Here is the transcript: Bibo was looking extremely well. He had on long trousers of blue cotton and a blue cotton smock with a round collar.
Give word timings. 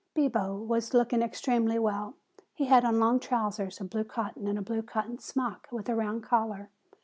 Bibo 0.15 0.55
was 0.57 0.95
looking 0.95 1.21
extremely 1.21 1.77
well. 1.77 2.15
He 2.55 2.65
had 2.65 2.83
on 2.85 2.99
long 2.99 3.19
trousers 3.19 3.79
of 3.79 3.91
blue 3.91 4.03
cotton 4.03 4.47
and 4.47 4.57
a 4.57 4.61
blue 4.63 4.81
cotton 4.81 5.19
smock 5.19 5.67
with 5.71 5.87
a 5.89 5.95
round 5.95 6.23
collar. 6.23 6.71